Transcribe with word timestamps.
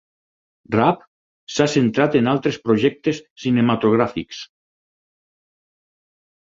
Raab 0.75 1.03
s'ha 1.57 1.67
centrat 1.75 2.17
en 2.21 2.31
altres 2.33 2.59
projectes 2.65 3.23
cinematogràfics. 3.45 4.43